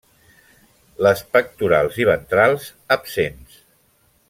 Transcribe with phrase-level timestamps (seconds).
[1.07, 2.67] Les pectorals i ventrals,
[2.99, 3.63] absents.